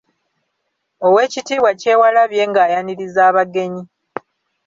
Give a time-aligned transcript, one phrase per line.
[1.05, 3.83] Oweekitiibwa Kyewalabye ng'ayaniriza abagenyi.